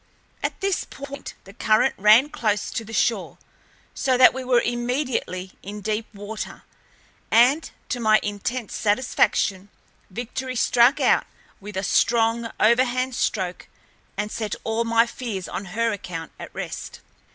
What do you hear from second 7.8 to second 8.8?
to my intense